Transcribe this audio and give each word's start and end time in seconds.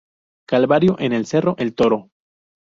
Calvario 0.49 0.95
en 0.97 1.13
el 1.13 1.27
cerro 1.27 1.53
El 1.59 1.75
toro. 1.75 2.09